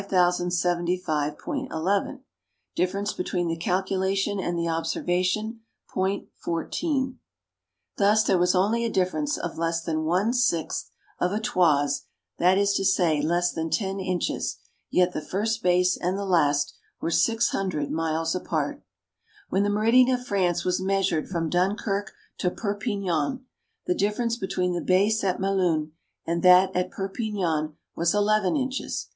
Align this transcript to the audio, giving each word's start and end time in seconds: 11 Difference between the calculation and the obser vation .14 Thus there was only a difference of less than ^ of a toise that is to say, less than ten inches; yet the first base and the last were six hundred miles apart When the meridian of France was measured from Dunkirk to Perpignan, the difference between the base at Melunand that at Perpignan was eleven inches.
11 0.11 0.49
Difference 2.75 3.13
between 3.13 3.47
the 3.49 3.55
calculation 3.55 4.39
and 4.39 4.57
the 4.57 4.67
obser 4.67 5.03
vation 5.03 5.59
.14 5.95 7.17
Thus 7.97 8.23
there 8.23 8.39
was 8.39 8.55
only 8.55 8.83
a 8.83 8.89
difference 8.89 9.37
of 9.37 9.59
less 9.59 9.83
than 9.83 9.97
^ 9.97 10.83
of 11.19 11.31
a 11.31 11.39
toise 11.39 12.05
that 12.39 12.57
is 12.57 12.73
to 12.73 12.83
say, 12.83 13.21
less 13.21 13.51
than 13.53 13.69
ten 13.69 13.99
inches; 13.99 14.57
yet 14.89 15.13
the 15.13 15.21
first 15.21 15.61
base 15.61 15.95
and 15.97 16.17
the 16.17 16.25
last 16.25 16.73
were 16.99 17.11
six 17.11 17.49
hundred 17.49 17.91
miles 17.91 18.33
apart 18.33 18.81
When 19.49 19.61
the 19.61 19.69
meridian 19.69 20.09
of 20.09 20.25
France 20.25 20.65
was 20.65 20.81
measured 20.81 21.29
from 21.29 21.47
Dunkirk 21.47 22.11
to 22.39 22.49
Perpignan, 22.49 23.43
the 23.85 23.93
difference 23.93 24.35
between 24.35 24.73
the 24.73 24.81
base 24.81 25.23
at 25.23 25.37
Melunand 25.39 25.91
that 26.25 26.75
at 26.75 26.89
Perpignan 26.89 27.73
was 27.95 28.15
eleven 28.15 28.55
inches. 28.57 29.09